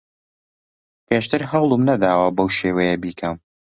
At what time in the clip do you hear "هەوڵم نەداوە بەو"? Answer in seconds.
1.51-2.49